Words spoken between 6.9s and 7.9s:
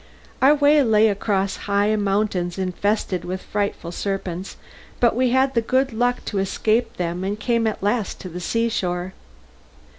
them and came at